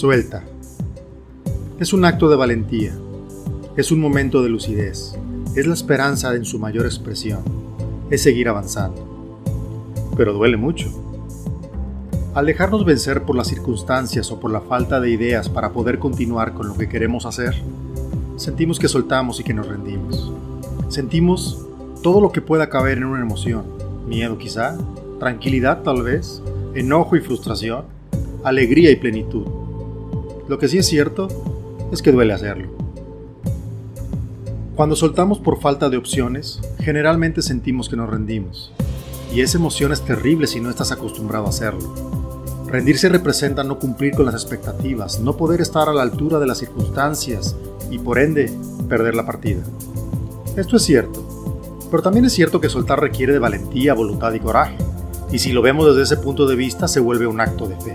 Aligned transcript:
Suelta. 0.00 0.42
Es 1.78 1.92
un 1.92 2.06
acto 2.06 2.30
de 2.30 2.36
valentía. 2.36 2.94
Es 3.76 3.92
un 3.92 4.00
momento 4.00 4.42
de 4.42 4.48
lucidez. 4.48 5.12
Es 5.54 5.66
la 5.66 5.74
esperanza 5.74 6.34
en 6.34 6.46
su 6.46 6.58
mayor 6.58 6.86
expresión. 6.86 7.40
Es 8.08 8.22
seguir 8.22 8.48
avanzando. 8.48 9.42
Pero 10.16 10.32
duele 10.32 10.56
mucho. 10.56 10.88
Al 12.34 12.46
dejarnos 12.46 12.86
vencer 12.86 13.24
por 13.24 13.36
las 13.36 13.48
circunstancias 13.48 14.32
o 14.32 14.40
por 14.40 14.50
la 14.50 14.62
falta 14.62 15.00
de 15.00 15.10
ideas 15.10 15.50
para 15.50 15.70
poder 15.74 15.98
continuar 15.98 16.54
con 16.54 16.68
lo 16.68 16.78
que 16.78 16.88
queremos 16.88 17.26
hacer, 17.26 17.54
sentimos 18.38 18.78
que 18.78 18.88
soltamos 18.88 19.38
y 19.38 19.44
que 19.44 19.52
nos 19.52 19.68
rendimos. 19.68 20.32
Sentimos 20.88 21.66
todo 22.02 22.22
lo 22.22 22.32
que 22.32 22.40
pueda 22.40 22.70
caber 22.70 22.96
en 22.96 23.04
una 23.04 23.20
emoción. 23.20 23.64
Miedo 24.08 24.38
quizá, 24.38 24.78
tranquilidad 25.18 25.82
tal 25.82 26.02
vez, 26.04 26.42
enojo 26.74 27.16
y 27.16 27.20
frustración, 27.20 27.84
alegría 28.42 28.90
y 28.90 28.96
plenitud. 28.96 29.59
Lo 30.50 30.58
que 30.58 30.66
sí 30.66 30.78
es 30.78 30.86
cierto 30.86 31.28
es 31.92 32.02
que 32.02 32.10
duele 32.10 32.32
hacerlo. 32.32 32.70
Cuando 34.74 34.96
soltamos 34.96 35.38
por 35.38 35.60
falta 35.60 35.88
de 35.88 35.96
opciones, 35.96 36.60
generalmente 36.80 37.40
sentimos 37.40 37.88
que 37.88 37.94
nos 37.94 38.10
rendimos. 38.10 38.72
Y 39.32 39.42
esa 39.42 39.58
emoción 39.58 39.92
es 39.92 40.00
terrible 40.00 40.48
si 40.48 40.58
no 40.58 40.68
estás 40.68 40.90
acostumbrado 40.90 41.46
a 41.46 41.50
hacerlo. 41.50 41.94
Rendirse 42.66 43.08
representa 43.08 43.62
no 43.62 43.78
cumplir 43.78 44.12
con 44.16 44.26
las 44.26 44.34
expectativas, 44.34 45.20
no 45.20 45.36
poder 45.36 45.60
estar 45.60 45.88
a 45.88 45.94
la 45.94 46.02
altura 46.02 46.40
de 46.40 46.48
las 46.48 46.58
circunstancias 46.58 47.54
y 47.88 48.00
por 48.00 48.18
ende 48.18 48.52
perder 48.88 49.14
la 49.14 49.26
partida. 49.26 49.62
Esto 50.56 50.78
es 50.78 50.82
cierto, 50.82 51.78
pero 51.92 52.02
también 52.02 52.24
es 52.24 52.32
cierto 52.32 52.60
que 52.60 52.68
soltar 52.68 52.98
requiere 52.98 53.32
de 53.32 53.38
valentía, 53.38 53.94
voluntad 53.94 54.32
y 54.32 54.40
coraje, 54.40 54.78
y 55.30 55.38
si 55.38 55.52
lo 55.52 55.62
vemos 55.62 55.86
desde 55.86 56.02
ese 56.02 56.16
punto 56.16 56.44
de 56.48 56.56
vista 56.56 56.88
se 56.88 56.98
vuelve 56.98 57.28
un 57.28 57.40
acto 57.40 57.68
de 57.68 57.76
fe. 57.76 57.94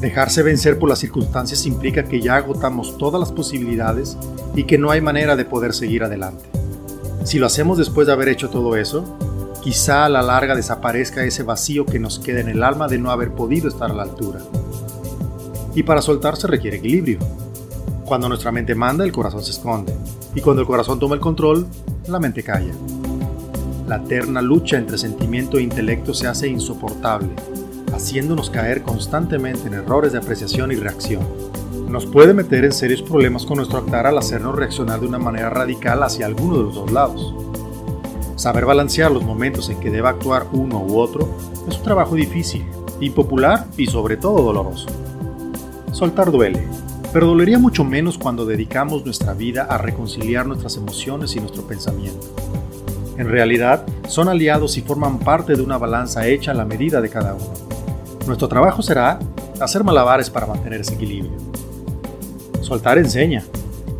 Dejarse 0.00 0.44
vencer 0.44 0.78
por 0.78 0.88
las 0.88 1.00
circunstancias 1.00 1.66
implica 1.66 2.04
que 2.04 2.20
ya 2.20 2.36
agotamos 2.36 2.96
todas 2.98 3.18
las 3.18 3.32
posibilidades 3.32 4.16
y 4.54 4.62
que 4.62 4.78
no 4.78 4.92
hay 4.92 5.00
manera 5.00 5.34
de 5.34 5.44
poder 5.44 5.74
seguir 5.74 6.04
adelante. 6.04 6.44
Si 7.24 7.40
lo 7.40 7.46
hacemos 7.46 7.78
después 7.78 8.06
de 8.06 8.12
haber 8.12 8.28
hecho 8.28 8.48
todo 8.48 8.76
eso, 8.76 9.18
quizá 9.60 10.04
a 10.04 10.08
la 10.08 10.22
larga 10.22 10.54
desaparezca 10.54 11.24
ese 11.24 11.42
vacío 11.42 11.84
que 11.84 11.98
nos 11.98 12.20
queda 12.20 12.38
en 12.40 12.48
el 12.48 12.62
alma 12.62 12.86
de 12.86 12.98
no 12.98 13.10
haber 13.10 13.32
podido 13.32 13.68
estar 13.68 13.90
a 13.90 13.94
la 13.94 14.04
altura. 14.04 14.38
Y 15.74 15.82
para 15.82 16.00
soltar 16.00 16.36
se 16.36 16.46
requiere 16.46 16.76
equilibrio. 16.76 17.18
Cuando 18.04 18.28
nuestra 18.28 18.52
mente 18.52 18.76
manda, 18.76 19.04
el 19.04 19.12
corazón 19.12 19.42
se 19.42 19.50
esconde. 19.50 19.92
Y 20.32 20.40
cuando 20.40 20.62
el 20.62 20.68
corazón 20.68 21.00
toma 21.00 21.16
el 21.16 21.20
control, 21.20 21.66
la 22.06 22.20
mente 22.20 22.44
calla. 22.44 22.72
La 23.88 23.96
eterna 23.96 24.42
lucha 24.42 24.78
entre 24.78 24.96
sentimiento 24.96 25.58
e 25.58 25.62
intelecto 25.62 26.14
se 26.14 26.28
hace 26.28 26.46
insoportable 26.46 27.30
haciéndonos 27.92 28.50
caer 28.50 28.82
constantemente 28.82 29.68
en 29.68 29.74
errores 29.74 30.12
de 30.12 30.18
apreciación 30.18 30.72
y 30.72 30.76
reacción. 30.76 31.22
Nos 31.88 32.06
puede 32.06 32.34
meter 32.34 32.64
en 32.64 32.72
serios 32.72 33.02
problemas 33.02 33.46
con 33.46 33.56
nuestro 33.56 33.78
actuar 33.78 34.06
al 34.06 34.18
hacernos 34.18 34.56
reaccionar 34.56 35.00
de 35.00 35.06
una 35.06 35.18
manera 35.18 35.50
radical 35.50 36.02
hacia 36.02 36.26
alguno 36.26 36.58
de 36.58 36.64
los 36.64 36.74
dos 36.74 36.92
lados. 36.92 37.34
Saber 38.36 38.66
balancear 38.66 39.10
los 39.10 39.24
momentos 39.24 39.70
en 39.70 39.80
que 39.80 39.90
deba 39.90 40.10
actuar 40.10 40.46
uno 40.52 40.78
u 40.80 40.98
otro 40.98 41.28
es 41.66 41.76
un 41.76 41.82
trabajo 41.82 42.14
difícil, 42.14 42.64
impopular 43.00 43.66
y 43.76 43.86
sobre 43.86 44.16
todo 44.16 44.42
doloroso. 44.42 44.86
Soltar 45.92 46.30
duele, 46.30 46.62
pero 47.12 47.26
dolería 47.26 47.58
mucho 47.58 47.84
menos 47.84 48.18
cuando 48.18 48.44
dedicamos 48.44 49.04
nuestra 49.04 49.32
vida 49.32 49.64
a 49.64 49.78
reconciliar 49.78 50.46
nuestras 50.46 50.76
emociones 50.76 51.34
y 51.34 51.40
nuestro 51.40 51.62
pensamiento. 51.62 52.26
En 53.16 53.28
realidad, 53.28 53.84
son 54.06 54.28
aliados 54.28 54.76
y 54.76 54.82
forman 54.82 55.18
parte 55.18 55.54
de 55.54 55.62
una 55.62 55.78
balanza 55.78 56.28
hecha 56.28 56.52
a 56.52 56.54
la 56.54 56.64
medida 56.64 57.00
de 57.00 57.08
cada 57.08 57.34
uno. 57.34 57.67
Nuestro 58.28 58.46
trabajo 58.46 58.82
será 58.82 59.18
hacer 59.58 59.82
malabares 59.82 60.28
para 60.28 60.46
mantener 60.46 60.82
ese 60.82 60.92
equilibrio. 60.92 61.32
Soltar 62.60 62.98
enseña. 62.98 63.42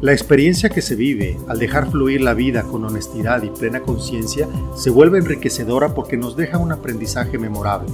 La 0.03 0.13
experiencia 0.13 0.69
que 0.69 0.83
se 0.83 0.97
vive 0.97 1.39
al 1.49 1.59
dejar 1.59 1.91
fluir 1.91 2.21
la 2.21 2.35
vida 2.35 2.65
con 2.65 2.85
honestidad 2.85 3.43
y 3.43 3.49
plena 3.49 3.81
conciencia 3.81 4.47
se 4.77 4.91
vuelve 4.91 5.17
enriquecedora 5.17 5.95
porque 5.95 6.19
nos 6.19 6.37
deja 6.37 6.59
un 6.59 6.73
aprendizaje 6.73 7.39
memorable. 7.39 7.89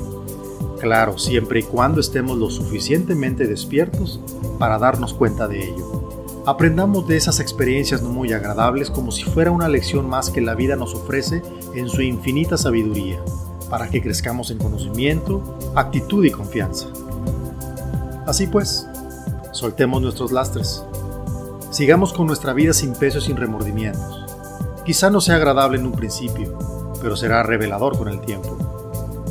Claro, 0.81 1.19
siempre 1.19 1.61
y 1.61 1.63
cuando 1.63 2.01
estemos 2.01 2.37
lo 2.37 2.51
suficientemente 2.51 3.47
despiertos 3.47 4.19
para 4.59 4.81
darnos 4.81 5.15
cuenta 5.15 5.47
de 5.47 5.63
ello. 5.63 6.43
Aprendamos 6.47 7.07
de 7.07 7.17
esas 7.17 7.39
experiencias 7.39 8.03
no 8.03 8.09
muy 8.09 8.33
agradables 8.33 8.91
como 8.91 9.13
si 9.13 9.23
fuera 9.23 9.53
una 9.53 9.69
lección 9.69 10.09
más 10.09 10.31
que 10.31 10.41
la 10.41 10.57
vida 10.57 10.75
nos 10.75 10.97
ofrece 10.97 11.43
en 11.77 11.89
su 11.89 12.03
infinita 12.03 12.59
sabiduría 12.59 13.21
para 13.71 13.89
que 13.89 14.03
crezcamos 14.03 14.51
en 14.51 14.59
conocimiento, 14.59 15.59
actitud 15.75 16.25
y 16.25 16.31
confianza. 16.31 16.87
Así 18.27 18.47
pues, 18.47 18.87
soltemos 19.53 20.01
nuestros 20.01 20.33
lastres. 20.33 20.83
Sigamos 21.71 22.13
con 22.13 22.27
nuestra 22.27 22.53
vida 22.53 22.73
sin 22.73 22.95
peso 22.95 23.19
y 23.19 23.23
sin 23.23 23.37
remordimientos. 23.37 24.25
Quizá 24.85 25.11
no 25.11 25.21
sea 25.21 25.37
agradable 25.37 25.79
en 25.79 25.87
un 25.87 25.93
principio, 25.93 26.59
pero 27.01 27.17
será 27.17 27.43
revelador 27.43 27.97
con 27.99 28.09
el 28.09 28.21
tiempo. 28.21 28.57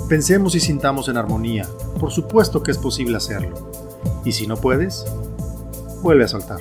Pensemos 0.09 0.55
y 0.55 0.59
sintamos 0.59 1.07
en 1.09 1.17
armonía, 1.17 1.67
por 1.99 2.11
supuesto 2.11 2.61
que 2.61 2.71
es 2.71 2.77
posible 2.77 3.17
hacerlo. 3.17 3.71
Y 4.25 4.31
si 4.31 4.47
no 4.47 4.57
puedes, 4.57 5.05
vuelve 6.01 6.25
a 6.25 6.27
soltar. 6.27 6.59